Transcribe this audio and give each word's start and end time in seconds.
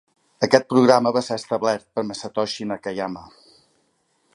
Aquest 0.45 0.63
programa 0.73 1.11
va 1.19 1.23
ser 1.27 1.37
establert 1.41 1.87
per 1.99 2.07
Masatoshi 2.09 2.71
Nakayama. 2.73 3.27